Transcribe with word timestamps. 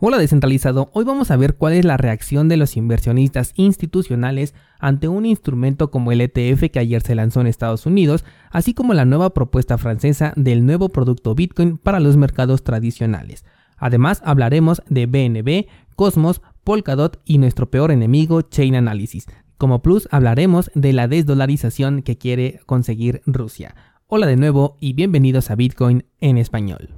Hola 0.00 0.18
descentralizado, 0.18 0.90
hoy 0.92 1.04
vamos 1.04 1.32
a 1.32 1.36
ver 1.36 1.56
cuál 1.56 1.72
es 1.72 1.84
la 1.84 1.96
reacción 1.96 2.48
de 2.48 2.56
los 2.56 2.76
inversionistas 2.76 3.52
institucionales 3.56 4.54
ante 4.78 5.08
un 5.08 5.26
instrumento 5.26 5.90
como 5.90 6.12
el 6.12 6.20
ETF 6.20 6.70
que 6.70 6.78
ayer 6.78 7.02
se 7.02 7.16
lanzó 7.16 7.40
en 7.40 7.48
Estados 7.48 7.84
Unidos, 7.84 8.24
así 8.52 8.74
como 8.74 8.94
la 8.94 9.04
nueva 9.04 9.30
propuesta 9.30 9.76
francesa 9.76 10.32
del 10.36 10.64
nuevo 10.64 10.90
producto 10.90 11.34
Bitcoin 11.34 11.78
para 11.78 11.98
los 11.98 12.16
mercados 12.16 12.62
tradicionales. 12.62 13.44
Además 13.76 14.22
hablaremos 14.24 14.82
de 14.88 15.06
BNB, 15.06 15.66
Cosmos, 15.96 16.42
Polkadot 16.62 17.20
y 17.24 17.38
nuestro 17.38 17.68
peor 17.68 17.90
enemigo 17.90 18.42
Chain 18.42 18.76
Analysis. 18.76 19.26
Como 19.56 19.82
plus 19.82 20.06
hablaremos 20.12 20.70
de 20.76 20.92
la 20.92 21.08
desdolarización 21.08 22.02
que 22.02 22.16
quiere 22.16 22.60
conseguir 22.66 23.20
Rusia. 23.26 23.74
Hola 24.06 24.28
de 24.28 24.36
nuevo 24.36 24.76
y 24.78 24.92
bienvenidos 24.92 25.50
a 25.50 25.56
Bitcoin 25.56 26.04
en 26.20 26.38
español. 26.38 26.97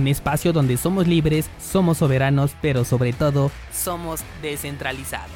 un 0.00 0.08
espacio 0.08 0.52
donde 0.52 0.76
somos 0.76 1.06
libres, 1.06 1.48
somos 1.60 1.98
soberanos, 1.98 2.56
pero 2.62 2.84
sobre 2.84 3.12
todo 3.12 3.50
somos 3.72 4.22
descentralizados. 4.42 5.30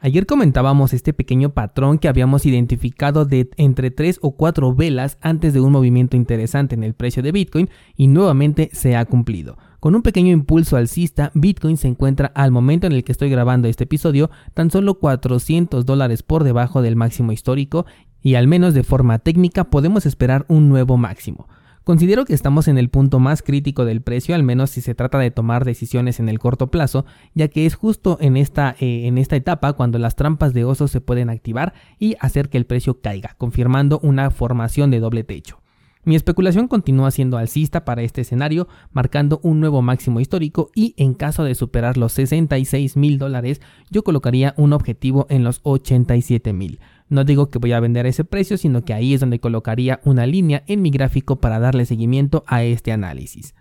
Ayer 0.00 0.26
comentábamos 0.26 0.92
este 0.92 1.14
pequeño 1.14 1.50
patrón 1.50 1.98
que 1.98 2.08
habíamos 2.08 2.44
identificado 2.44 3.24
de 3.24 3.48
entre 3.56 3.90
3 3.90 4.18
o 4.20 4.32
4 4.32 4.74
velas 4.74 5.16
antes 5.22 5.54
de 5.54 5.60
un 5.60 5.72
movimiento 5.72 6.16
interesante 6.16 6.74
en 6.74 6.84
el 6.84 6.92
precio 6.92 7.22
de 7.22 7.32
Bitcoin 7.32 7.70
y 7.96 8.08
nuevamente 8.08 8.68
se 8.74 8.96
ha 8.96 9.04
cumplido. 9.06 9.56
Con 9.80 9.94
un 9.94 10.02
pequeño 10.02 10.32
impulso 10.32 10.76
alcista, 10.76 11.30
Bitcoin 11.34 11.78
se 11.78 11.88
encuentra 11.88 12.32
al 12.34 12.50
momento 12.50 12.86
en 12.86 12.92
el 12.92 13.02
que 13.02 13.12
estoy 13.12 13.30
grabando 13.30 13.68
este 13.68 13.84
episodio 13.84 14.30
tan 14.52 14.70
solo 14.70 14.98
400 14.98 15.86
dólares 15.86 16.22
por 16.22 16.44
debajo 16.44 16.82
del 16.82 16.96
máximo 16.96 17.32
histórico 17.32 17.86
y 18.22 18.34
al 18.34 18.46
menos 18.46 18.74
de 18.74 18.82
forma 18.82 19.18
técnica 19.18 19.64
podemos 19.64 20.06
esperar 20.06 20.44
un 20.48 20.68
nuevo 20.68 20.96
máximo. 20.96 21.46
Considero 21.84 22.24
que 22.24 22.32
estamos 22.32 22.66
en 22.68 22.78
el 22.78 22.88
punto 22.88 23.18
más 23.18 23.42
crítico 23.42 23.84
del 23.84 24.00
precio, 24.00 24.34
al 24.34 24.42
menos 24.42 24.70
si 24.70 24.80
se 24.80 24.94
trata 24.94 25.18
de 25.18 25.30
tomar 25.30 25.66
decisiones 25.66 26.18
en 26.18 26.30
el 26.30 26.38
corto 26.38 26.68
plazo, 26.68 27.04
ya 27.34 27.48
que 27.48 27.66
es 27.66 27.74
justo 27.74 28.16
en 28.22 28.38
esta, 28.38 28.74
eh, 28.80 29.06
en 29.06 29.18
esta 29.18 29.36
etapa 29.36 29.74
cuando 29.74 29.98
las 29.98 30.16
trampas 30.16 30.54
de 30.54 30.64
oso 30.64 30.88
se 30.88 31.02
pueden 31.02 31.28
activar 31.28 31.74
y 31.98 32.16
hacer 32.20 32.48
que 32.48 32.56
el 32.56 32.64
precio 32.64 33.02
caiga, 33.02 33.34
confirmando 33.36 34.00
una 34.02 34.30
formación 34.30 34.90
de 34.90 35.00
doble 35.00 35.24
techo. 35.24 35.60
Mi 36.06 36.16
especulación 36.16 36.68
continúa 36.68 37.10
siendo 37.10 37.36
alcista 37.36 37.84
para 37.84 38.02
este 38.02 38.22
escenario, 38.22 38.66
marcando 38.92 39.40
un 39.42 39.60
nuevo 39.60 39.82
máximo 39.82 40.20
histórico 40.20 40.70
y 40.74 40.94
en 40.96 41.12
caso 41.12 41.44
de 41.44 41.54
superar 41.54 41.98
los 41.98 42.12
66 42.14 42.96
mil 42.96 43.18
dólares, 43.18 43.60
yo 43.90 44.04
colocaría 44.04 44.54
un 44.56 44.72
objetivo 44.72 45.26
en 45.28 45.44
los 45.44 45.60
87 45.64 46.52
mil. 46.54 46.78
No 47.08 47.24
digo 47.24 47.50
que 47.50 47.58
voy 47.58 47.72
a 47.72 47.80
vender 47.80 48.06
ese 48.06 48.24
precio, 48.24 48.56
sino 48.56 48.84
que 48.84 48.94
ahí 48.94 49.14
es 49.14 49.20
donde 49.20 49.40
colocaría 49.40 50.00
una 50.04 50.26
línea 50.26 50.64
en 50.66 50.82
mi 50.82 50.90
gráfico 50.90 51.36
para 51.36 51.58
darle 51.58 51.86
seguimiento 51.86 52.44
a 52.46 52.64
este 52.64 52.92
análisis. 52.92 53.54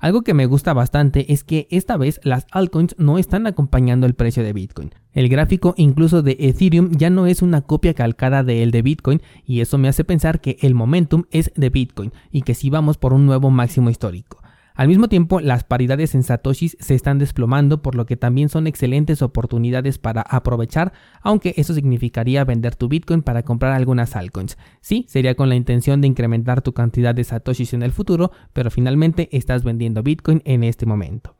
Algo 0.00 0.22
que 0.22 0.32
me 0.32 0.46
gusta 0.46 0.72
bastante 0.72 1.30
es 1.30 1.44
que 1.44 1.68
esta 1.70 1.98
vez 1.98 2.20
las 2.24 2.46
altcoins 2.52 2.94
no 2.98 3.18
están 3.18 3.46
acompañando 3.46 4.06
el 4.06 4.14
precio 4.14 4.42
de 4.42 4.54
Bitcoin. 4.54 4.94
El 5.12 5.28
gráfico 5.28 5.74
incluso 5.76 6.22
de 6.22 6.36
Ethereum 6.40 6.92
ya 6.92 7.10
no 7.10 7.26
es 7.26 7.42
una 7.42 7.60
copia 7.60 7.92
calcada 7.92 8.42
de 8.42 8.62
el 8.62 8.70
de 8.70 8.80
Bitcoin 8.80 9.20
y 9.44 9.60
eso 9.60 9.76
me 9.76 9.88
hace 9.88 10.04
pensar 10.04 10.40
que 10.40 10.56
el 10.62 10.74
momentum 10.74 11.24
es 11.30 11.52
de 11.54 11.68
Bitcoin 11.68 12.12
y 12.30 12.42
que 12.42 12.54
sí 12.54 12.70
vamos 12.70 12.96
por 12.96 13.12
un 13.12 13.26
nuevo 13.26 13.50
máximo 13.50 13.90
histórico. 13.90 14.42
Al 14.74 14.88
mismo 14.88 15.08
tiempo, 15.08 15.40
las 15.40 15.64
paridades 15.64 16.14
en 16.14 16.22
satoshis 16.22 16.76
se 16.80 16.94
están 16.94 17.18
desplomando, 17.18 17.82
por 17.82 17.94
lo 17.94 18.06
que 18.06 18.16
también 18.16 18.48
son 18.48 18.66
excelentes 18.66 19.22
oportunidades 19.22 19.98
para 19.98 20.22
aprovechar, 20.22 20.92
aunque 21.22 21.54
eso 21.56 21.74
significaría 21.74 22.44
vender 22.44 22.76
tu 22.76 22.88
Bitcoin 22.88 23.22
para 23.22 23.42
comprar 23.42 23.72
algunas 23.72 24.16
altcoins. 24.16 24.56
Sí, 24.80 25.04
sería 25.08 25.34
con 25.34 25.48
la 25.48 25.56
intención 25.56 26.00
de 26.00 26.08
incrementar 26.08 26.62
tu 26.62 26.72
cantidad 26.72 27.14
de 27.14 27.24
satoshis 27.24 27.74
en 27.74 27.82
el 27.82 27.92
futuro, 27.92 28.30
pero 28.52 28.70
finalmente 28.70 29.28
estás 29.36 29.64
vendiendo 29.64 30.02
Bitcoin 30.02 30.42
en 30.44 30.64
este 30.64 30.86
momento. 30.86 31.36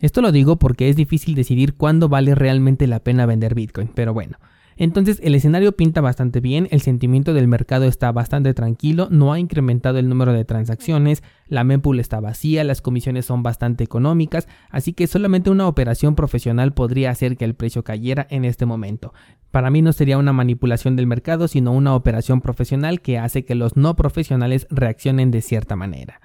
Esto 0.00 0.22
lo 0.22 0.32
digo 0.32 0.58
porque 0.58 0.88
es 0.88 0.96
difícil 0.96 1.34
decidir 1.34 1.74
cuándo 1.74 2.08
vale 2.08 2.34
realmente 2.34 2.86
la 2.86 3.00
pena 3.00 3.26
vender 3.26 3.54
Bitcoin, 3.54 3.90
pero 3.94 4.14
bueno. 4.14 4.38
Entonces 4.80 5.20
el 5.22 5.34
escenario 5.34 5.72
pinta 5.72 6.00
bastante 6.00 6.40
bien, 6.40 6.66
el 6.70 6.80
sentimiento 6.80 7.34
del 7.34 7.48
mercado 7.48 7.84
está 7.84 8.12
bastante 8.12 8.54
tranquilo, 8.54 9.08
no 9.10 9.30
ha 9.30 9.38
incrementado 9.38 9.98
el 9.98 10.08
número 10.08 10.32
de 10.32 10.46
transacciones, 10.46 11.22
la 11.48 11.64
mempool 11.64 12.00
está 12.00 12.18
vacía, 12.18 12.64
las 12.64 12.80
comisiones 12.80 13.26
son 13.26 13.42
bastante 13.42 13.84
económicas, 13.84 14.48
así 14.70 14.94
que 14.94 15.06
solamente 15.06 15.50
una 15.50 15.68
operación 15.68 16.14
profesional 16.14 16.72
podría 16.72 17.10
hacer 17.10 17.36
que 17.36 17.44
el 17.44 17.52
precio 17.52 17.84
cayera 17.84 18.26
en 18.30 18.46
este 18.46 18.64
momento. 18.64 19.12
Para 19.50 19.68
mí 19.68 19.82
no 19.82 19.92
sería 19.92 20.16
una 20.16 20.32
manipulación 20.32 20.96
del 20.96 21.06
mercado, 21.06 21.46
sino 21.46 21.72
una 21.72 21.94
operación 21.94 22.40
profesional 22.40 23.02
que 23.02 23.18
hace 23.18 23.44
que 23.44 23.54
los 23.54 23.76
no 23.76 23.96
profesionales 23.96 24.66
reaccionen 24.70 25.30
de 25.30 25.42
cierta 25.42 25.76
manera. 25.76 26.22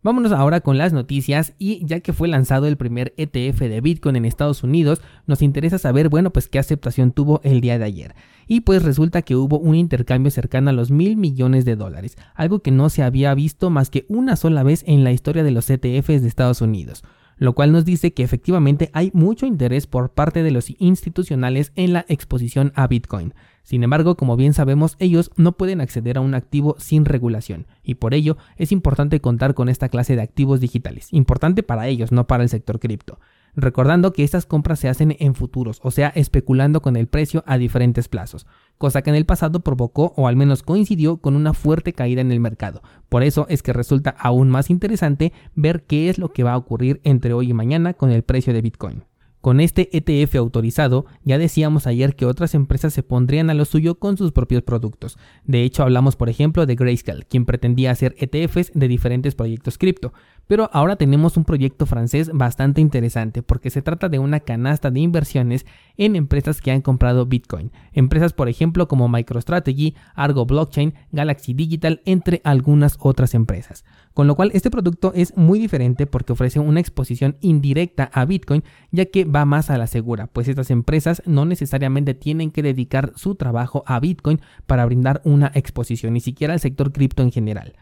Vámonos 0.00 0.30
ahora 0.30 0.60
con 0.60 0.78
las 0.78 0.92
noticias 0.92 1.54
y 1.58 1.84
ya 1.84 1.98
que 1.98 2.12
fue 2.12 2.28
lanzado 2.28 2.68
el 2.68 2.76
primer 2.76 3.14
ETF 3.16 3.58
de 3.60 3.80
Bitcoin 3.80 4.14
en 4.14 4.24
Estados 4.24 4.62
Unidos, 4.62 5.02
nos 5.26 5.42
interesa 5.42 5.76
saber, 5.76 6.08
bueno, 6.08 6.30
pues 6.30 6.48
qué 6.48 6.60
aceptación 6.60 7.10
tuvo 7.10 7.40
el 7.42 7.60
día 7.60 7.78
de 7.78 7.84
ayer. 7.84 8.14
Y 8.46 8.60
pues 8.60 8.84
resulta 8.84 9.22
que 9.22 9.34
hubo 9.34 9.58
un 9.58 9.74
intercambio 9.74 10.30
cercano 10.30 10.70
a 10.70 10.72
los 10.72 10.92
mil 10.92 11.16
millones 11.16 11.64
de 11.64 11.74
dólares, 11.74 12.16
algo 12.34 12.60
que 12.60 12.70
no 12.70 12.90
se 12.90 13.02
había 13.02 13.34
visto 13.34 13.70
más 13.70 13.90
que 13.90 14.06
una 14.08 14.36
sola 14.36 14.62
vez 14.62 14.84
en 14.86 15.02
la 15.02 15.10
historia 15.10 15.42
de 15.42 15.50
los 15.50 15.68
ETFs 15.68 16.22
de 16.22 16.28
Estados 16.28 16.60
Unidos 16.60 17.02
lo 17.38 17.54
cual 17.54 17.72
nos 17.72 17.84
dice 17.84 18.12
que 18.12 18.24
efectivamente 18.24 18.90
hay 18.92 19.10
mucho 19.14 19.46
interés 19.46 19.86
por 19.86 20.10
parte 20.10 20.42
de 20.42 20.50
los 20.50 20.72
institucionales 20.78 21.72
en 21.76 21.92
la 21.92 22.04
exposición 22.08 22.72
a 22.74 22.86
Bitcoin. 22.86 23.32
Sin 23.68 23.82
embargo, 23.82 24.16
como 24.16 24.34
bien 24.36 24.54
sabemos, 24.54 24.96
ellos 24.98 25.30
no 25.36 25.52
pueden 25.52 25.82
acceder 25.82 26.16
a 26.16 26.22
un 26.22 26.32
activo 26.34 26.76
sin 26.78 27.04
regulación, 27.04 27.66
y 27.82 27.96
por 27.96 28.14
ello 28.14 28.38
es 28.56 28.72
importante 28.72 29.20
contar 29.20 29.52
con 29.52 29.68
esta 29.68 29.90
clase 29.90 30.16
de 30.16 30.22
activos 30.22 30.58
digitales, 30.60 31.12
importante 31.12 31.62
para 31.62 31.86
ellos, 31.86 32.10
no 32.10 32.26
para 32.26 32.44
el 32.44 32.48
sector 32.48 32.80
cripto 32.80 33.18
recordando 33.54 34.12
que 34.12 34.24
estas 34.24 34.46
compras 34.46 34.78
se 34.78 34.88
hacen 34.88 35.16
en 35.18 35.34
futuros, 35.34 35.80
o 35.82 35.90
sea, 35.90 36.08
especulando 36.08 36.80
con 36.80 36.96
el 36.96 37.08
precio 37.08 37.42
a 37.46 37.58
diferentes 37.58 38.06
plazos, 38.08 38.46
cosa 38.78 39.02
que 39.02 39.10
en 39.10 39.16
el 39.16 39.26
pasado 39.26 39.60
provocó 39.60 40.12
o 40.16 40.28
al 40.28 40.36
menos 40.36 40.62
coincidió 40.62 41.16
con 41.16 41.34
una 41.34 41.52
fuerte 41.52 41.92
caída 41.92 42.20
en 42.20 42.30
el 42.30 42.40
mercado. 42.40 42.82
Por 43.08 43.22
eso 43.22 43.46
es 43.48 43.62
que 43.62 43.72
resulta 43.72 44.10
aún 44.10 44.48
más 44.48 44.70
interesante 44.70 45.32
ver 45.54 45.84
qué 45.84 46.08
es 46.08 46.18
lo 46.18 46.32
que 46.32 46.44
va 46.44 46.52
a 46.52 46.58
ocurrir 46.58 47.00
entre 47.02 47.32
hoy 47.32 47.50
y 47.50 47.54
mañana 47.54 47.94
con 47.94 48.12
el 48.12 48.22
precio 48.22 48.52
de 48.52 48.62
Bitcoin. 48.62 49.04
Con 49.48 49.60
este 49.60 49.88
ETF 49.96 50.34
autorizado, 50.36 51.06
ya 51.24 51.38
decíamos 51.38 51.86
ayer 51.86 52.14
que 52.16 52.26
otras 52.26 52.54
empresas 52.54 52.92
se 52.92 53.02
pondrían 53.02 53.48
a 53.48 53.54
lo 53.54 53.64
suyo 53.64 53.98
con 53.98 54.18
sus 54.18 54.30
propios 54.30 54.62
productos. 54.62 55.16
De 55.46 55.62
hecho, 55.62 55.82
hablamos 55.82 56.16
por 56.16 56.28
ejemplo 56.28 56.66
de 56.66 56.74
Grayscale, 56.74 57.24
quien 57.24 57.46
pretendía 57.46 57.92
hacer 57.92 58.14
ETFs 58.18 58.72
de 58.74 58.88
diferentes 58.88 59.34
proyectos 59.34 59.78
cripto. 59.78 60.12
Pero 60.48 60.70
ahora 60.72 60.96
tenemos 60.96 61.36
un 61.36 61.44
proyecto 61.44 61.84
francés 61.84 62.30
bastante 62.32 62.80
interesante 62.80 63.42
porque 63.42 63.68
se 63.68 63.82
trata 63.82 64.08
de 64.08 64.18
una 64.18 64.40
canasta 64.40 64.90
de 64.90 65.00
inversiones 65.00 65.66
en 65.98 66.16
empresas 66.16 66.62
que 66.62 66.70
han 66.70 66.80
comprado 66.80 67.26
Bitcoin. 67.26 67.70
Empresas 67.92 68.32
por 68.32 68.48
ejemplo 68.48 68.88
como 68.88 69.10
MicroStrategy, 69.10 69.94
Argo 70.14 70.46
Blockchain, 70.46 70.94
Galaxy 71.12 71.52
Digital, 71.52 72.00
entre 72.06 72.40
algunas 72.44 72.96
otras 72.98 73.34
empresas. 73.34 73.84
Con 74.14 74.26
lo 74.26 74.36
cual 74.36 74.50
este 74.54 74.70
producto 74.70 75.12
es 75.14 75.36
muy 75.36 75.58
diferente 75.58 76.06
porque 76.06 76.32
ofrece 76.32 76.58
una 76.60 76.80
exposición 76.80 77.36
indirecta 77.42 78.10
a 78.14 78.24
Bitcoin 78.24 78.64
ya 78.90 79.04
que 79.04 79.26
va 79.26 79.44
más 79.44 79.68
a 79.68 79.76
la 79.76 79.86
segura, 79.86 80.28
pues 80.28 80.48
estas 80.48 80.70
empresas 80.70 81.22
no 81.26 81.44
necesariamente 81.44 82.14
tienen 82.14 82.50
que 82.50 82.62
dedicar 82.62 83.12
su 83.16 83.34
trabajo 83.34 83.84
a 83.86 84.00
Bitcoin 84.00 84.40
para 84.66 84.86
brindar 84.86 85.20
una 85.24 85.52
exposición, 85.54 86.14
ni 86.14 86.20
siquiera 86.20 86.54
al 86.54 86.60
sector 86.60 86.90
cripto 86.90 87.22
en 87.22 87.32
general. 87.32 87.74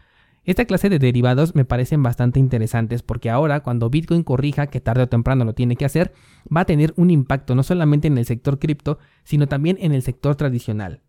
Esta 0.47 0.63
clase 0.63 0.87
de 0.87 0.97
derivados 0.97 1.55
me 1.55 1.65
parecen 1.65 2.01
bastante 2.01 2.39
interesantes 2.39 3.03
porque 3.03 3.29
ahora 3.29 3.59
cuando 3.59 3.89
Bitcoin 3.89 4.23
corrija, 4.23 4.67
que 4.67 4.79
tarde 4.79 5.03
o 5.03 5.09
temprano 5.09 5.43
lo 5.43 5.53
tiene 5.53 5.75
que 5.75 5.83
hacer, 5.83 6.13
va 6.55 6.61
a 6.61 6.65
tener 6.65 6.93
un 6.95 7.11
impacto 7.11 7.53
no 7.53 7.63
solamente 7.63 8.07
en 8.07 8.17
el 8.17 8.25
sector 8.25 8.57
cripto, 8.57 8.97
sino 9.25 9.47
también 9.47 9.77
en 9.81 9.91
el 9.91 10.03
sector 10.03 10.37
tradicional. 10.37 11.01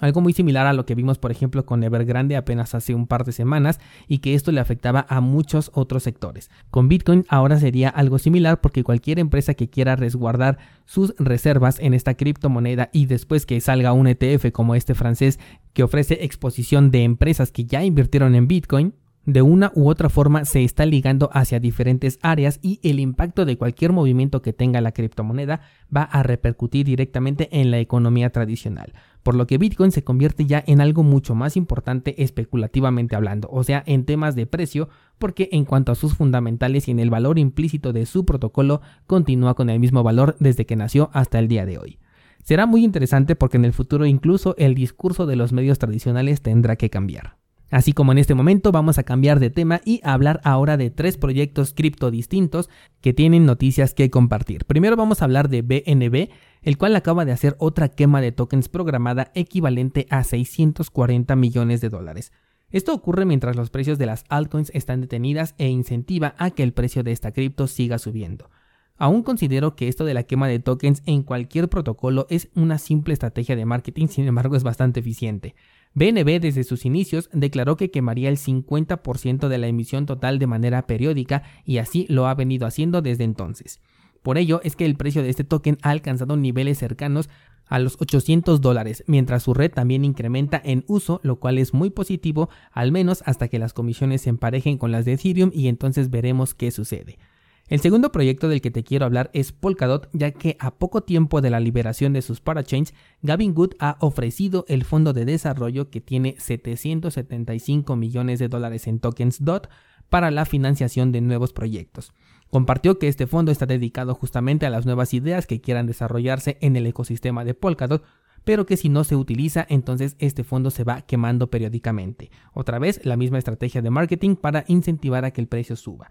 Algo 0.00 0.20
muy 0.20 0.32
similar 0.32 0.66
a 0.66 0.72
lo 0.72 0.86
que 0.86 0.94
vimos, 0.94 1.18
por 1.18 1.32
ejemplo, 1.32 1.66
con 1.66 1.82
Evergrande 1.82 2.36
apenas 2.36 2.74
hace 2.74 2.94
un 2.94 3.08
par 3.08 3.24
de 3.24 3.32
semanas 3.32 3.80
y 4.06 4.18
que 4.18 4.34
esto 4.34 4.52
le 4.52 4.60
afectaba 4.60 5.06
a 5.08 5.20
muchos 5.20 5.72
otros 5.74 6.04
sectores. 6.04 6.50
Con 6.70 6.88
Bitcoin 6.88 7.24
ahora 7.28 7.58
sería 7.58 7.88
algo 7.88 8.18
similar 8.18 8.60
porque 8.60 8.84
cualquier 8.84 9.18
empresa 9.18 9.54
que 9.54 9.68
quiera 9.68 9.96
resguardar 9.96 10.58
sus 10.84 11.14
reservas 11.18 11.80
en 11.80 11.94
esta 11.94 12.14
criptomoneda 12.14 12.90
y 12.92 13.06
después 13.06 13.44
que 13.44 13.60
salga 13.60 13.92
un 13.92 14.06
ETF 14.06 14.52
como 14.52 14.76
este 14.76 14.94
francés 14.94 15.40
que 15.72 15.82
ofrece 15.82 16.24
exposición 16.24 16.92
de 16.92 17.02
empresas 17.02 17.50
que 17.50 17.64
ya 17.64 17.82
invirtieron 17.82 18.36
en 18.36 18.46
Bitcoin, 18.46 18.94
de 19.28 19.42
una 19.42 19.72
u 19.74 19.90
otra 19.90 20.08
forma 20.08 20.46
se 20.46 20.64
está 20.64 20.86
ligando 20.86 21.28
hacia 21.34 21.60
diferentes 21.60 22.18
áreas 22.22 22.60
y 22.62 22.80
el 22.82 22.98
impacto 22.98 23.44
de 23.44 23.58
cualquier 23.58 23.92
movimiento 23.92 24.40
que 24.40 24.54
tenga 24.54 24.80
la 24.80 24.92
criptomoneda 24.92 25.60
va 25.94 26.04
a 26.04 26.22
repercutir 26.22 26.86
directamente 26.86 27.60
en 27.60 27.70
la 27.70 27.78
economía 27.78 28.30
tradicional, 28.30 28.94
por 29.28 29.34
lo 29.34 29.46
que 29.46 29.58
Bitcoin 29.58 29.92
se 29.92 30.02
convierte 30.02 30.46
ya 30.46 30.64
en 30.66 30.80
algo 30.80 31.02
mucho 31.02 31.34
más 31.34 31.58
importante 31.58 32.22
especulativamente 32.22 33.14
hablando, 33.14 33.50
o 33.52 33.62
sea, 33.62 33.82
en 33.84 34.06
temas 34.06 34.34
de 34.34 34.46
precio, 34.46 34.88
porque 35.18 35.50
en 35.52 35.66
cuanto 35.66 35.92
a 35.92 35.96
sus 35.96 36.14
fundamentales 36.14 36.88
y 36.88 36.92
en 36.92 36.98
el 36.98 37.10
valor 37.10 37.38
implícito 37.38 37.92
de 37.92 38.06
su 38.06 38.24
protocolo, 38.24 38.80
continúa 39.06 39.52
con 39.52 39.68
el 39.68 39.80
mismo 39.80 40.02
valor 40.02 40.34
desde 40.40 40.64
que 40.64 40.76
nació 40.76 41.10
hasta 41.12 41.38
el 41.40 41.46
día 41.46 41.66
de 41.66 41.76
hoy. 41.76 41.98
Será 42.42 42.64
muy 42.64 42.82
interesante 42.82 43.36
porque 43.36 43.58
en 43.58 43.66
el 43.66 43.74
futuro 43.74 44.06
incluso 44.06 44.54
el 44.56 44.74
discurso 44.74 45.26
de 45.26 45.36
los 45.36 45.52
medios 45.52 45.78
tradicionales 45.78 46.40
tendrá 46.40 46.76
que 46.76 46.88
cambiar. 46.88 47.37
Así 47.70 47.92
como 47.92 48.12
en 48.12 48.18
este 48.18 48.34
momento 48.34 48.72
vamos 48.72 48.98
a 48.98 49.02
cambiar 49.02 49.40
de 49.40 49.50
tema 49.50 49.80
y 49.84 50.00
hablar 50.02 50.40
ahora 50.42 50.78
de 50.78 50.90
tres 50.90 51.18
proyectos 51.18 51.74
cripto 51.74 52.10
distintos 52.10 52.70
que 53.02 53.12
tienen 53.12 53.44
noticias 53.44 53.92
que 53.92 54.10
compartir. 54.10 54.64
Primero 54.64 54.96
vamos 54.96 55.20
a 55.20 55.26
hablar 55.26 55.50
de 55.50 55.60
BNB, 55.60 56.30
el 56.62 56.78
cual 56.78 56.96
acaba 56.96 57.26
de 57.26 57.32
hacer 57.32 57.56
otra 57.58 57.90
quema 57.90 58.22
de 58.22 58.32
tokens 58.32 58.68
programada 58.68 59.30
equivalente 59.34 60.06
a 60.08 60.24
640 60.24 61.36
millones 61.36 61.82
de 61.82 61.90
dólares. 61.90 62.32
Esto 62.70 62.94
ocurre 62.94 63.26
mientras 63.26 63.56
los 63.56 63.70
precios 63.70 63.98
de 63.98 64.06
las 64.06 64.24
altcoins 64.28 64.70
están 64.74 65.02
detenidas 65.02 65.54
e 65.58 65.68
incentiva 65.68 66.34
a 66.38 66.50
que 66.50 66.62
el 66.62 66.72
precio 66.72 67.02
de 67.02 67.12
esta 67.12 67.32
cripto 67.32 67.66
siga 67.66 67.98
subiendo. 67.98 68.50
Aún 68.96 69.22
considero 69.22 69.76
que 69.76 69.88
esto 69.88 70.04
de 70.04 70.12
la 70.12 70.24
quema 70.24 70.48
de 70.48 70.58
tokens 70.58 71.02
en 71.06 71.22
cualquier 71.22 71.68
protocolo 71.68 72.26
es 72.30 72.48
una 72.56 72.78
simple 72.78 73.14
estrategia 73.14 73.54
de 73.54 73.64
marketing, 73.64 74.08
sin 74.08 74.26
embargo 74.26 74.56
es 74.56 74.64
bastante 74.64 75.00
eficiente. 75.00 75.54
BNB 75.94 76.40
desde 76.40 76.64
sus 76.64 76.84
inicios 76.84 77.28
declaró 77.32 77.76
que 77.76 77.90
quemaría 77.90 78.28
el 78.28 78.36
50% 78.36 79.48
de 79.48 79.58
la 79.58 79.66
emisión 79.66 80.06
total 80.06 80.38
de 80.38 80.46
manera 80.46 80.86
periódica 80.86 81.42
y 81.64 81.78
así 81.78 82.06
lo 82.08 82.26
ha 82.26 82.34
venido 82.34 82.66
haciendo 82.66 83.02
desde 83.02 83.24
entonces. 83.24 83.80
Por 84.22 84.38
ello 84.38 84.60
es 84.64 84.76
que 84.76 84.84
el 84.84 84.96
precio 84.96 85.22
de 85.22 85.30
este 85.30 85.44
token 85.44 85.78
ha 85.82 85.90
alcanzado 85.90 86.36
niveles 86.36 86.78
cercanos 86.78 87.28
a 87.66 87.78
los 87.78 87.96
800 88.00 88.60
dólares, 88.60 89.04
mientras 89.06 89.42
su 89.42 89.54
red 89.54 89.70
también 89.70 90.04
incrementa 90.04 90.60
en 90.64 90.84
uso, 90.86 91.20
lo 91.22 91.36
cual 91.36 91.58
es 91.58 91.74
muy 91.74 91.90
positivo, 91.90 92.48
al 92.72 92.92
menos 92.92 93.22
hasta 93.26 93.48
que 93.48 93.58
las 93.58 93.72
comisiones 93.72 94.22
se 94.22 94.30
emparejen 94.30 94.78
con 94.78 94.90
las 94.90 95.04
de 95.04 95.14
Ethereum 95.14 95.50
y 95.52 95.68
entonces 95.68 96.10
veremos 96.10 96.54
qué 96.54 96.70
sucede. 96.70 97.18
El 97.68 97.80
segundo 97.80 98.10
proyecto 98.12 98.48
del 98.48 98.62
que 98.62 98.70
te 98.70 98.82
quiero 98.82 99.04
hablar 99.04 99.30
es 99.34 99.52
Polkadot, 99.52 100.08
ya 100.14 100.30
que 100.30 100.56
a 100.58 100.70
poco 100.70 101.02
tiempo 101.02 101.42
de 101.42 101.50
la 101.50 101.60
liberación 101.60 102.14
de 102.14 102.22
sus 102.22 102.40
parachains, 102.40 102.94
Gavin 103.20 103.52
Good 103.52 103.74
ha 103.78 103.98
ofrecido 104.00 104.64
el 104.68 104.84
fondo 104.84 105.12
de 105.12 105.26
desarrollo 105.26 105.90
que 105.90 106.00
tiene 106.00 106.36
775 106.38 107.94
millones 107.94 108.38
de 108.38 108.48
dólares 108.48 108.86
en 108.86 109.00
tokens 109.00 109.44
DOT 109.44 109.68
para 110.08 110.30
la 110.30 110.46
financiación 110.46 111.12
de 111.12 111.20
nuevos 111.20 111.52
proyectos. 111.52 112.14
Compartió 112.48 112.98
que 112.98 113.08
este 113.08 113.26
fondo 113.26 113.52
está 113.52 113.66
dedicado 113.66 114.14
justamente 114.14 114.64
a 114.64 114.70
las 114.70 114.86
nuevas 114.86 115.12
ideas 115.12 115.46
que 115.46 115.60
quieran 115.60 115.86
desarrollarse 115.86 116.56
en 116.62 116.74
el 116.74 116.86
ecosistema 116.86 117.44
de 117.44 117.52
Polkadot, 117.52 118.02
pero 118.44 118.64
que 118.64 118.78
si 118.78 118.88
no 118.88 119.04
se 119.04 119.14
utiliza, 119.14 119.66
entonces 119.68 120.16
este 120.20 120.42
fondo 120.42 120.70
se 120.70 120.84
va 120.84 121.02
quemando 121.02 121.50
periódicamente. 121.50 122.30
Otra 122.54 122.78
vez, 122.78 123.04
la 123.04 123.18
misma 123.18 123.36
estrategia 123.36 123.82
de 123.82 123.90
marketing 123.90 124.36
para 124.36 124.64
incentivar 124.68 125.26
a 125.26 125.32
que 125.32 125.42
el 125.42 125.48
precio 125.48 125.76
suba. 125.76 126.08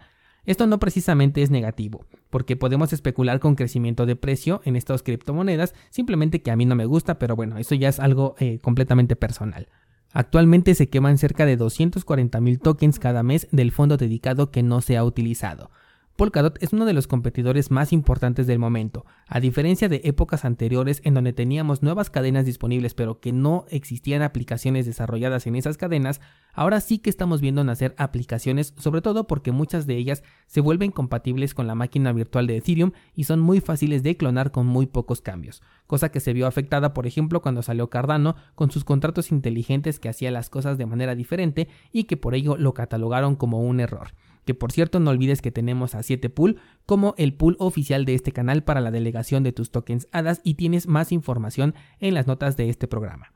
Esto 0.47 0.65
no 0.65 0.79
precisamente 0.79 1.41
es 1.41 1.51
negativo, 1.51 2.05
porque 2.29 2.55
podemos 2.55 2.93
especular 2.93 3.41
con 3.41 3.55
crecimiento 3.55 4.05
de 4.05 4.15
precio 4.15 4.61
en 4.63 4.77
estas 4.77 5.03
criptomonedas, 5.03 5.75
simplemente 5.89 6.41
que 6.41 6.51
a 6.51 6.55
mí 6.55 6.65
no 6.65 6.73
me 6.73 6.85
gusta, 6.85 7.19
pero 7.19 7.35
bueno, 7.35 7.57
eso 7.57 7.75
ya 7.75 7.89
es 7.89 7.99
algo 7.99 8.35
eh, 8.39 8.57
completamente 8.59 9.17
personal. 9.17 9.67
Actualmente 10.13 10.73
se 10.73 10.87
queman 10.87 11.17
cerca 11.17 11.45
de 11.45 11.57
240 11.57 12.39
mil 12.39 12.59
tokens 12.59 12.97
cada 12.97 13.23
mes 13.23 13.49
del 13.51 13.73
fondo 13.73 13.97
dedicado 13.97 14.49
que 14.49 14.63
no 14.63 14.79
se 14.79 14.95
ha 14.95 15.03
utilizado. 15.03 15.69
Polkadot 16.17 16.57
es 16.63 16.73
uno 16.73 16.85
de 16.85 16.93
los 16.93 17.05
competidores 17.05 17.69
más 17.69 17.93
importantes 17.93 18.47
del 18.47 18.57
momento, 18.57 19.05
a 19.27 19.39
diferencia 19.39 19.87
de 19.87 20.01
épocas 20.03 20.45
anteriores 20.45 20.99
en 21.03 21.13
donde 21.13 21.31
teníamos 21.31 21.83
nuevas 21.83 22.09
cadenas 22.09 22.43
disponibles 22.43 22.95
pero 22.95 23.19
que 23.19 23.31
no 23.31 23.65
existían 23.69 24.23
aplicaciones 24.23 24.87
desarrolladas 24.87 25.45
en 25.45 25.55
esas 25.55 25.77
cadenas, 25.77 26.19
ahora 26.53 26.81
sí 26.81 26.97
que 26.97 27.11
estamos 27.11 27.39
viendo 27.39 27.63
nacer 27.63 27.93
aplicaciones, 27.99 28.73
sobre 28.77 29.03
todo 29.03 29.27
porque 29.27 29.51
muchas 29.51 29.85
de 29.85 29.95
ellas 29.95 30.23
se 30.47 30.59
vuelven 30.59 30.89
compatibles 30.89 31.53
con 31.53 31.67
la 31.67 31.75
máquina 31.75 32.11
virtual 32.13 32.47
de 32.47 32.57
Ethereum 32.57 32.93
y 33.13 33.25
son 33.25 33.39
muy 33.39 33.61
fáciles 33.61 34.01
de 34.01 34.17
clonar 34.17 34.49
con 34.49 34.65
muy 34.65 34.87
pocos 34.87 35.21
cambios, 35.21 35.61
cosa 35.85 36.09
que 36.09 36.19
se 36.19 36.33
vio 36.33 36.47
afectada 36.47 36.95
por 36.95 37.05
ejemplo 37.05 37.43
cuando 37.43 37.61
salió 37.61 37.91
Cardano 37.91 38.35
con 38.55 38.71
sus 38.71 38.85
contratos 38.85 39.31
inteligentes 39.31 39.99
que 39.99 40.09
hacía 40.09 40.31
las 40.31 40.49
cosas 40.49 40.79
de 40.79 40.87
manera 40.87 41.13
diferente 41.13 41.67
y 41.91 42.05
que 42.05 42.17
por 42.17 42.33
ello 42.33 42.57
lo 42.57 42.73
catalogaron 42.73 43.35
como 43.35 43.61
un 43.61 43.79
error 43.79 44.13
que 44.47 44.55
por 44.55 44.71
cierto 44.71 44.99
no 44.99 45.11
olvides 45.11 45.41
que 45.41 45.51
tenemos 45.51 45.93
a 45.93 45.99
7pool 45.99 46.57
como 46.87 47.13
el 47.17 47.35
pool 47.35 47.57
oficial 47.59 48.05
de 48.05 48.15
este 48.15 48.31
canal 48.31 48.63
para 48.63 48.81
la 48.81 48.89
delegación 48.89 49.43
de 49.43 49.51
tus 49.51 49.71
tokens 49.71 50.07
HADAS 50.11 50.41
y 50.43 50.55
tienes 50.55 50.87
más 50.87 51.11
información 51.11 51.75
en 51.99 52.13
las 52.13 52.25
notas 52.27 52.55
de 52.55 52.69
este 52.69 52.87
programa. 52.87 53.33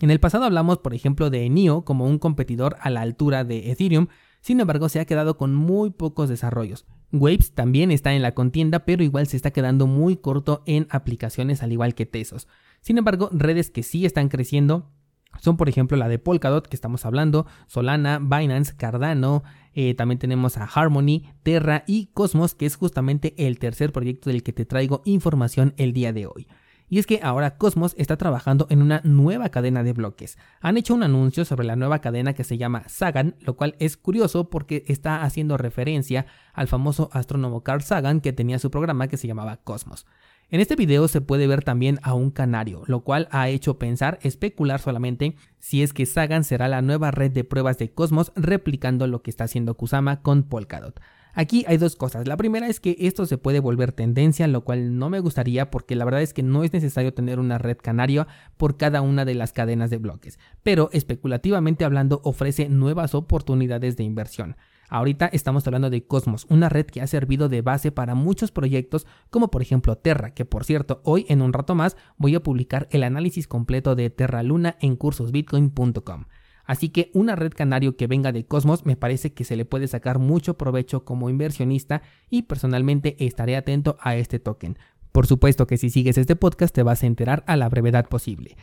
En 0.00 0.12
el 0.12 0.20
pasado 0.20 0.44
hablamos 0.44 0.78
por 0.78 0.94
ejemplo 0.94 1.28
de 1.28 1.48
NIO 1.50 1.84
como 1.84 2.06
un 2.06 2.18
competidor 2.18 2.76
a 2.80 2.88
la 2.88 3.00
altura 3.00 3.42
de 3.42 3.72
Ethereum, 3.72 4.06
sin 4.40 4.60
embargo 4.60 4.88
se 4.88 5.00
ha 5.00 5.06
quedado 5.06 5.36
con 5.36 5.56
muy 5.56 5.90
pocos 5.90 6.28
desarrollos. 6.28 6.86
Waves 7.10 7.52
también 7.52 7.90
está 7.90 8.14
en 8.14 8.22
la 8.22 8.34
contienda, 8.34 8.84
pero 8.84 9.02
igual 9.02 9.26
se 9.26 9.36
está 9.36 9.50
quedando 9.50 9.88
muy 9.88 10.16
corto 10.16 10.62
en 10.66 10.86
aplicaciones 10.90 11.64
al 11.64 11.72
igual 11.72 11.96
que 11.96 12.06
Tesos. 12.06 12.46
Sin 12.80 12.96
embargo, 12.96 13.28
redes 13.32 13.70
que 13.70 13.82
sí 13.82 14.06
están 14.06 14.28
creciendo 14.28 14.92
son 15.40 15.56
por 15.56 15.68
ejemplo 15.68 15.96
la 15.96 16.08
de 16.08 16.18
Polkadot 16.18 16.66
que 16.66 16.76
estamos 16.76 17.04
hablando, 17.06 17.46
Solana, 17.66 18.18
Binance, 18.18 18.76
Cardano, 18.76 19.42
eh, 19.72 19.94
también 19.94 20.18
tenemos 20.18 20.56
a 20.56 20.64
Harmony, 20.64 21.32
Terra 21.42 21.84
y 21.86 22.06
Cosmos 22.06 22.54
que 22.54 22.66
es 22.66 22.76
justamente 22.76 23.34
el 23.46 23.58
tercer 23.58 23.92
proyecto 23.92 24.30
del 24.30 24.42
que 24.42 24.52
te 24.52 24.64
traigo 24.64 25.02
información 25.04 25.74
el 25.76 25.92
día 25.92 26.12
de 26.12 26.26
hoy. 26.26 26.48
Y 26.90 26.98
es 26.98 27.06
que 27.06 27.20
ahora 27.22 27.58
Cosmos 27.58 27.94
está 27.98 28.16
trabajando 28.16 28.66
en 28.70 28.80
una 28.80 29.02
nueva 29.04 29.50
cadena 29.50 29.82
de 29.82 29.92
bloques. 29.92 30.38
Han 30.60 30.78
hecho 30.78 30.94
un 30.94 31.02
anuncio 31.02 31.44
sobre 31.44 31.66
la 31.66 31.76
nueva 31.76 32.00
cadena 32.00 32.32
que 32.32 32.44
se 32.44 32.56
llama 32.56 32.84
Sagan, 32.88 33.36
lo 33.40 33.56
cual 33.56 33.76
es 33.78 33.96
curioso 33.96 34.48
porque 34.48 34.84
está 34.88 35.22
haciendo 35.22 35.58
referencia 35.58 36.26
al 36.54 36.66
famoso 36.66 37.10
astrónomo 37.12 37.62
Carl 37.62 37.82
Sagan 37.82 38.20
que 38.20 38.32
tenía 38.32 38.58
su 38.58 38.70
programa 38.70 39.08
que 39.08 39.18
se 39.18 39.26
llamaba 39.26 39.58
Cosmos. 39.58 40.06
En 40.50 40.60
este 40.60 40.76
video 40.76 41.08
se 41.08 41.20
puede 41.20 41.46
ver 41.46 41.62
también 41.62 41.98
a 42.02 42.14
un 42.14 42.30
canario, 42.30 42.82
lo 42.86 43.00
cual 43.00 43.28
ha 43.32 43.50
hecho 43.50 43.78
pensar, 43.78 44.18
especular 44.22 44.80
solamente 44.80 45.36
si 45.58 45.82
es 45.82 45.92
que 45.92 46.06
Sagan 46.06 46.42
será 46.42 46.68
la 46.68 46.80
nueva 46.80 47.10
red 47.10 47.30
de 47.30 47.44
pruebas 47.44 47.76
de 47.76 47.90
Cosmos 47.90 48.32
replicando 48.34 49.06
lo 49.06 49.20
que 49.20 49.28
está 49.28 49.44
haciendo 49.44 49.74
Kusama 49.74 50.22
con 50.22 50.44
Polkadot. 50.44 51.00
Aquí 51.34 51.66
hay 51.68 51.76
dos 51.76 51.96
cosas. 51.96 52.26
La 52.26 52.38
primera 52.38 52.66
es 52.66 52.80
que 52.80 52.96
esto 52.98 53.26
se 53.26 53.36
puede 53.36 53.60
volver 53.60 53.92
tendencia, 53.92 54.48
lo 54.48 54.64
cual 54.64 54.98
no 54.98 55.10
me 55.10 55.20
gustaría 55.20 55.70
porque 55.70 55.94
la 55.96 56.06
verdad 56.06 56.22
es 56.22 56.32
que 56.32 56.42
no 56.42 56.64
es 56.64 56.72
necesario 56.72 57.12
tener 57.12 57.38
una 57.38 57.58
red 57.58 57.76
canaria 57.76 58.26
por 58.56 58.78
cada 58.78 59.02
una 59.02 59.26
de 59.26 59.34
las 59.34 59.52
cadenas 59.52 59.90
de 59.90 59.98
bloques, 59.98 60.38
pero 60.62 60.88
especulativamente 60.94 61.84
hablando 61.84 62.22
ofrece 62.24 62.70
nuevas 62.70 63.14
oportunidades 63.14 63.98
de 63.98 64.04
inversión. 64.04 64.56
Ahorita 64.88 65.26
estamos 65.26 65.66
hablando 65.66 65.90
de 65.90 66.04
Cosmos, 66.06 66.46
una 66.48 66.68
red 66.68 66.86
que 66.86 67.02
ha 67.02 67.06
servido 67.06 67.48
de 67.48 67.62
base 67.62 67.92
para 67.92 68.14
muchos 68.14 68.50
proyectos 68.50 69.06
como 69.30 69.50
por 69.50 69.62
ejemplo 69.62 69.96
Terra, 69.96 70.30
que 70.32 70.44
por 70.44 70.64
cierto 70.64 71.00
hoy 71.04 71.26
en 71.28 71.42
un 71.42 71.52
rato 71.52 71.74
más 71.74 71.96
voy 72.16 72.34
a 72.34 72.42
publicar 72.42 72.88
el 72.90 73.02
análisis 73.02 73.46
completo 73.46 73.94
de 73.94 74.10
Terra 74.10 74.42
Luna 74.42 74.76
en 74.80 74.96
cursosbitcoin.com. 74.96 76.24
Así 76.64 76.90
que 76.90 77.10
una 77.14 77.34
red 77.34 77.52
canario 77.54 77.96
que 77.96 78.06
venga 78.06 78.30
de 78.30 78.44
Cosmos 78.44 78.84
me 78.84 78.96
parece 78.96 79.32
que 79.32 79.44
se 79.44 79.56
le 79.56 79.64
puede 79.64 79.88
sacar 79.88 80.18
mucho 80.18 80.58
provecho 80.58 81.04
como 81.04 81.30
inversionista 81.30 82.02
y 82.28 82.42
personalmente 82.42 83.16
estaré 83.24 83.56
atento 83.56 83.96
a 84.00 84.16
este 84.16 84.38
token. 84.38 84.78
Por 85.12 85.26
supuesto 85.26 85.66
que 85.66 85.78
si 85.78 85.90
sigues 85.90 86.18
este 86.18 86.36
podcast 86.36 86.74
te 86.74 86.82
vas 86.82 87.02
a 87.02 87.06
enterar 87.06 87.42
a 87.46 87.56
la 87.56 87.68
brevedad 87.68 88.06
posible. 88.06 88.56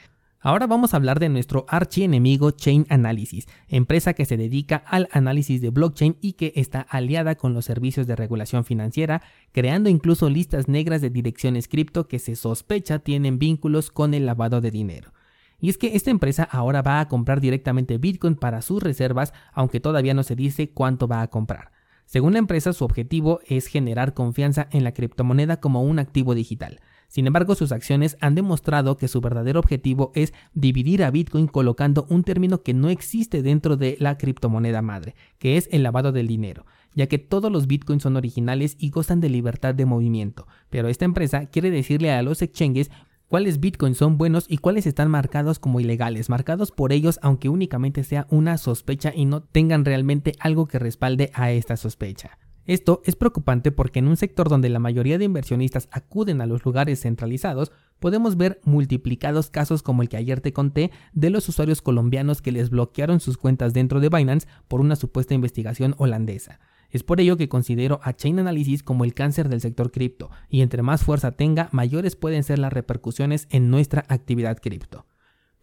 Ahora 0.45 0.67
vamos 0.67 0.93
a 0.93 0.97
hablar 0.97 1.19
de 1.19 1.27
nuestro 1.27 1.65
archienemigo 1.69 2.51
Chain 2.51 2.85
Analysis, 2.89 3.47
empresa 3.67 4.13
que 4.13 4.25
se 4.25 4.37
dedica 4.37 4.83
al 4.85 5.09
análisis 5.11 5.59
de 5.59 5.71
blockchain 5.71 6.17
y 6.21 6.33
que 6.33 6.53
está 6.55 6.81
aliada 6.81 7.33
con 7.33 7.55
los 7.55 7.65
servicios 7.65 8.05
de 8.05 8.15
regulación 8.15 8.63
financiera, 8.63 9.23
creando 9.51 9.89
incluso 9.89 10.29
listas 10.29 10.67
negras 10.67 11.01
de 11.01 11.09
direcciones 11.09 11.67
cripto 11.67 12.07
que 12.07 12.19
se 12.19 12.35
sospecha 12.35 12.99
tienen 12.99 13.39
vínculos 13.39 13.89
con 13.89 14.13
el 14.13 14.27
lavado 14.27 14.61
de 14.61 14.69
dinero. 14.69 15.13
Y 15.59 15.69
es 15.69 15.79
que 15.79 15.95
esta 15.95 16.11
empresa 16.11 16.43
ahora 16.43 16.83
va 16.83 16.99
a 16.99 17.07
comprar 17.07 17.41
directamente 17.41 17.97
Bitcoin 17.97 18.35
para 18.35 18.61
sus 18.61 18.83
reservas, 18.83 19.33
aunque 19.51 19.79
todavía 19.79 20.13
no 20.13 20.21
se 20.21 20.35
dice 20.35 20.69
cuánto 20.69 21.07
va 21.07 21.23
a 21.23 21.27
comprar. 21.27 21.71
Según 22.05 22.33
la 22.33 22.39
empresa, 22.39 22.71
su 22.71 22.85
objetivo 22.85 23.39
es 23.47 23.65
generar 23.65 24.13
confianza 24.13 24.67
en 24.69 24.83
la 24.83 24.93
criptomoneda 24.93 25.59
como 25.59 25.81
un 25.81 25.97
activo 25.97 26.35
digital. 26.35 26.81
Sin 27.07 27.27
embargo, 27.27 27.55
sus 27.55 27.71
acciones 27.71 28.17
han 28.19 28.35
demostrado 28.35 28.97
que 28.97 29.07
su 29.07 29.21
verdadero 29.21 29.59
objetivo 29.59 30.11
es 30.15 30.33
dividir 30.53 31.03
a 31.03 31.11
Bitcoin 31.11 31.47
colocando 31.47 32.05
un 32.09 32.23
término 32.23 32.61
que 32.61 32.73
no 32.73 32.89
existe 32.89 33.41
dentro 33.41 33.77
de 33.77 33.97
la 33.99 34.17
criptomoneda 34.17 34.81
madre, 34.81 35.15
que 35.37 35.57
es 35.57 35.69
el 35.71 35.83
lavado 35.83 36.11
del 36.11 36.27
dinero 36.27 36.65
ya 36.95 37.07
que 37.07 37.19
todos 37.19 37.51
los 37.51 37.67
bitcoins 37.67 38.03
son 38.03 38.15
originales 38.15 38.75
y 38.79 38.89
gozan 38.89 39.19
de 39.19 39.29
libertad 39.29 39.75
de 39.75 39.85
movimiento, 39.85 40.47
pero 40.69 40.87
esta 40.87 41.05
empresa 41.05 41.45
quiere 41.47 41.69
decirle 41.69 42.11
a 42.11 42.23
los 42.23 42.41
exchanges 42.41 42.89
cuáles 43.27 43.59
bitcoins 43.59 43.97
son 43.97 44.17
buenos 44.17 44.45
y 44.47 44.57
cuáles 44.57 44.87
están 44.87 45.11
marcados 45.11 45.59
como 45.59 45.79
ilegales, 45.79 46.29
marcados 46.29 46.71
por 46.71 46.93
ellos 46.93 47.19
aunque 47.21 47.49
únicamente 47.49 48.03
sea 48.03 48.27
una 48.29 48.57
sospecha 48.57 49.11
y 49.13 49.25
no 49.25 49.43
tengan 49.43 49.85
realmente 49.85 50.33
algo 50.39 50.67
que 50.67 50.79
respalde 50.79 51.31
a 51.33 51.51
esta 51.51 51.77
sospecha. 51.77 52.37
Esto 52.65 53.01
es 53.05 53.15
preocupante 53.15 53.71
porque 53.71 53.99
en 53.99 54.07
un 54.07 54.17
sector 54.17 54.49
donde 54.49 54.69
la 54.69 54.79
mayoría 54.79 55.19
de 55.19 55.25
inversionistas 55.25 55.87
acuden 55.91 56.41
a 56.41 56.47
los 56.47 56.65
lugares 56.65 57.01
centralizados, 57.01 57.71
podemos 57.99 58.37
ver 58.37 58.59
multiplicados 58.63 59.51
casos 59.51 59.83
como 59.83 60.01
el 60.01 60.09
que 60.09 60.17
ayer 60.17 60.41
te 60.41 60.51
conté 60.51 60.91
de 61.13 61.29
los 61.29 61.47
usuarios 61.47 61.83
colombianos 61.83 62.41
que 62.41 62.51
les 62.51 62.71
bloquearon 62.71 63.19
sus 63.19 63.37
cuentas 63.37 63.73
dentro 63.73 63.99
de 63.99 64.09
Binance 64.09 64.47
por 64.67 64.81
una 64.81 64.95
supuesta 64.95 65.35
investigación 65.35 65.93
holandesa. 65.99 66.59
Es 66.89 67.03
por 67.03 67.19
ello 67.19 67.37
que 67.37 67.49
considero 67.49 67.99
a 68.03 68.13
Chain 68.13 68.39
Analysis 68.39 68.81
como 68.81 69.03
el 69.03 69.13
cáncer 69.13 69.47
del 69.49 69.61
sector 69.61 69.91
cripto, 69.91 70.31
y 70.49 70.61
entre 70.61 70.81
más 70.81 71.03
fuerza 71.03 71.33
tenga, 71.33 71.69
mayores 71.71 72.15
pueden 72.15 72.43
ser 72.43 72.57
las 72.57 72.73
repercusiones 72.73 73.47
en 73.51 73.69
nuestra 73.69 74.05
actividad 74.07 74.57
cripto. 74.57 75.05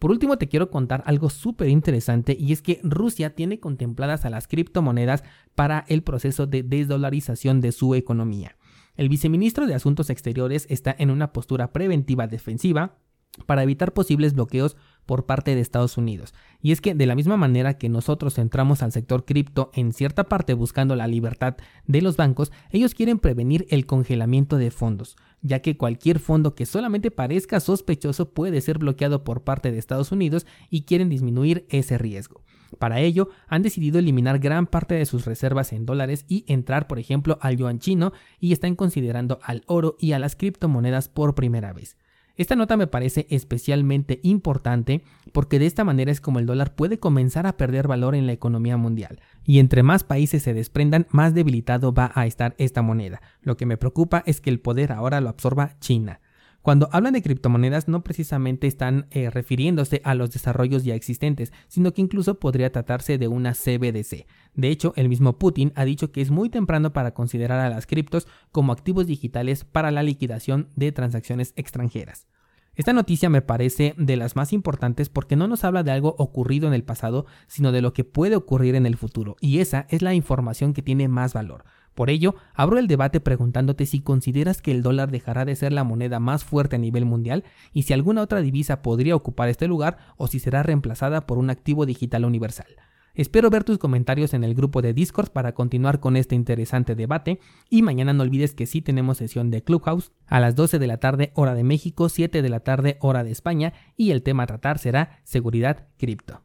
Por 0.03 0.11
último, 0.11 0.37
te 0.37 0.49
quiero 0.49 0.69
contar 0.69 1.01
algo 1.05 1.29
súper 1.29 1.69
interesante 1.69 2.35
y 2.37 2.51
es 2.51 2.61
que 2.61 2.81
Rusia 2.83 3.35
tiene 3.35 3.61
contempladas 3.61 4.25
a 4.25 4.29
las 4.29 4.49
criptomonedas 4.49 5.23
para 5.55 5.85
el 5.87 6.03
proceso 6.03 6.45
de 6.45 6.61
desdolarización 6.61 7.61
de 7.61 7.71
su 7.71 7.95
economía. 7.95 8.57
El 8.97 9.07
viceministro 9.07 9.65
de 9.65 9.75
Asuntos 9.75 10.09
Exteriores 10.09 10.67
está 10.69 10.93
en 10.99 11.09
una 11.09 11.31
postura 11.31 11.71
preventiva 11.71 12.27
defensiva 12.27 12.97
para 13.45 13.63
evitar 13.63 13.93
posibles 13.93 14.33
bloqueos 14.33 14.77
por 15.05 15.25
parte 15.25 15.55
de 15.55 15.61
Estados 15.61 15.97
Unidos. 15.97 16.33
Y 16.61 16.71
es 16.71 16.81
que 16.81 16.95
de 16.95 17.05
la 17.05 17.15
misma 17.15 17.35
manera 17.35 17.77
que 17.77 17.89
nosotros 17.89 18.37
entramos 18.37 18.83
al 18.83 18.91
sector 18.91 19.25
cripto 19.25 19.71
en 19.73 19.91
cierta 19.91 20.25
parte 20.25 20.53
buscando 20.53 20.95
la 20.95 21.07
libertad 21.07 21.55
de 21.87 22.01
los 22.01 22.15
bancos, 22.15 22.51
ellos 22.71 22.93
quieren 22.93 23.19
prevenir 23.19 23.65
el 23.69 23.85
congelamiento 23.85 24.57
de 24.57 24.71
fondos, 24.71 25.17
ya 25.41 25.61
que 25.61 25.77
cualquier 25.77 26.19
fondo 26.19 26.55
que 26.55 26.65
solamente 26.65 27.11
parezca 27.11 27.59
sospechoso 27.59 28.29
puede 28.33 28.61
ser 28.61 28.77
bloqueado 28.77 29.23
por 29.23 29.43
parte 29.43 29.71
de 29.71 29.77
Estados 29.77 30.11
Unidos 30.11 30.45
y 30.69 30.83
quieren 30.83 31.09
disminuir 31.09 31.65
ese 31.69 31.97
riesgo. 31.97 32.43
Para 32.79 33.01
ello, 33.01 33.29
han 33.47 33.61
decidido 33.61 33.99
eliminar 33.99 34.39
gran 34.39 34.65
parte 34.65 34.95
de 34.95 35.05
sus 35.05 35.25
reservas 35.25 35.73
en 35.73 35.85
dólares 35.85 36.25
y 36.27 36.43
entrar, 36.47 36.87
por 36.87 36.97
ejemplo, 36.97 37.37
al 37.41 37.57
yuan 37.57 37.79
chino 37.79 38.13
y 38.39 38.51
están 38.51 38.75
considerando 38.75 39.37
al 39.43 39.63
oro 39.67 39.95
y 39.99 40.13
a 40.13 40.19
las 40.19 40.35
criptomonedas 40.35 41.07
por 41.07 41.35
primera 41.35 41.71
vez. 41.71 41.97
Esta 42.35 42.55
nota 42.55 42.77
me 42.77 42.87
parece 42.87 43.27
especialmente 43.29 44.19
importante 44.23 45.03
porque 45.33 45.59
de 45.59 45.67
esta 45.67 45.83
manera 45.83 46.11
es 46.11 46.19
como 46.19 46.39
el 46.39 46.47
dólar 46.47 46.73
puede 46.73 46.97
comenzar 46.97 47.45
a 47.45 47.57
perder 47.57 47.87
valor 47.87 48.15
en 48.15 48.25
la 48.25 48.33
economía 48.33 48.75
mundial 48.75 49.21
y 49.45 49.59
entre 49.59 49.83
más 49.83 50.03
países 50.03 50.41
se 50.41 50.55
desprendan 50.55 51.05
más 51.11 51.35
debilitado 51.35 51.93
va 51.93 52.11
a 52.15 52.25
estar 52.25 52.55
esta 52.57 52.81
moneda. 52.81 53.21
Lo 53.41 53.55
que 53.55 53.67
me 53.67 53.77
preocupa 53.77 54.23
es 54.25 54.41
que 54.41 54.49
el 54.49 54.59
poder 54.59 54.91
ahora 54.91 55.21
lo 55.21 55.29
absorba 55.29 55.77
China. 55.79 56.21
Cuando 56.63 56.87
hablan 56.93 57.11
de 57.11 57.21
criptomonedas 57.21 57.89
no 57.89 58.05
precisamente 58.05 58.67
están 58.67 59.07
eh, 59.11 59.29
refiriéndose 59.29 59.99
a 60.05 60.15
los 60.15 60.31
desarrollos 60.31 60.85
ya 60.85 60.95
existentes, 60.95 61.51
sino 61.67 61.93
que 61.93 62.01
incluso 62.01 62.39
podría 62.39 62.71
tratarse 62.71 63.17
de 63.17 63.27
una 63.27 63.51
CBDC. 63.51 64.25
De 64.55 64.69
hecho, 64.69 64.93
el 64.95 65.09
mismo 65.09 65.37
Putin 65.37 65.73
ha 65.75 65.83
dicho 65.83 66.13
que 66.13 66.21
es 66.21 66.31
muy 66.31 66.47
temprano 66.47 66.93
para 66.93 67.13
considerar 67.13 67.59
a 67.59 67.69
las 67.69 67.85
criptos 67.85 68.29
como 68.53 68.71
activos 68.71 69.07
digitales 69.07 69.65
para 69.65 69.91
la 69.91 70.03
liquidación 70.03 70.69
de 70.77 70.93
transacciones 70.93 71.51
extranjeras. 71.57 72.27
Esta 72.75 72.93
noticia 72.93 73.29
me 73.29 73.41
parece 73.41 73.93
de 73.97 74.15
las 74.15 74.37
más 74.37 74.53
importantes 74.53 75.09
porque 75.09 75.35
no 75.35 75.49
nos 75.49 75.65
habla 75.65 75.83
de 75.83 75.91
algo 75.91 76.15
ocurrido 76.17 76.69
en 76.69 76.73
el 76.73 76.85
pasado, 76.85 77.25
sino 77.47 77.73
de 77.73 77.81
lo 77.81 77.93
que 77.93 78.05
puede 78.05 78.37
ocurrir 78.37 78.75
en 78.75 78.85
el 78.85 78.95
futuro, 78.95 79.35
y 79.41 79.59
esa 79.59 79.85
es 79.89 80.01
la 80.01 80.13
información 80.13 80.73
que 80.73 80.81
tiene 80.81 81.09
más 81.09 81.33
valor. 81.33 81.65
Por 81.95 82.09
ello, 82.09 82.35
abro 82.53 82.79
el 82.79 82.87
debate 82.87 83.19
preguntándote 83.19 83.85
si 83.85 84.01
consideras 84.01 84.61
que 84.61 84.71
el 84.71 84.81
dólar 84.81 85.11
dejará 85.11 85.45
de 85.45 85.55
ser 85.55 85.73
la 85.73 85.83
moneda 85.83 86.19
más 86.19 86.43
fuerte 86.43 86.75
a 86.75 86.79
nivel 86.79 87.05
mundial 87.05 87.43
y 87.71 87.83
si 87.83 87.93
alguna 87.93 88.21
otra 88.21 88.41
divisa 88.41 88.81
podría 88.81 89.15
ocupar 89.15 89.49
este 89.49 89.67
lugar 89.67 89.97
o 90.17 90.27
si 90.27 90.39
será 90.39 90.63
reemplazada 90.63 91.27
por 91.27 91.37
un 91.37 91.49
activo 91.49 91.85
digital 91.85 92.25
universal. 92.25 92.67
Espero 93.15 93.51
ver 93.51 93.63
tus 93.63 93.77
comentarios 93.77 94.33
en 94.33 94.43
el 94.43 94.55
grupo 94.55 94.81
de 94.81 94.93
Discord 94.93 95.29
para 95.29 95.53
continuar 95.53 95.99
con 95.99 96.17
este 96.17 96.33
interesante 96.33 96.95
debate 96.95 97.39
y 97.69 97.83
mañana 97.83 98.11
no 98.11 98.23
olvides 98.23 98.55
que 98.55 98.65
sí 98.65 98.81
tenemos 98.81 99.19
sesión 99.19 99.51
de 99.51 99.63
Clubhouse 99.63 100.11
a 100.25 100.39
las 100.39 100.55
12 100.55 100.79
de 100.79 100.87
la 100.87 100.97
tarde 100.97 101.31
hora 101.35 101.53
de 101.53 101.63
México, 101.63 102.09
7 102.09 102.41
de 102.41 102.49
la 102.49 102.61
tarde 102.61 102.97
hora 103.01 103.23
de 103.23 103.29
España 103.29 103.73
y 103.95 104.09
el 104.09 104.23
tema 104.23 104.43
a 104.43 104.47
tratar 104.47 104.79
será 104.79 105.19
seguridad 105.25 105.89
cripto. 105.97 106.41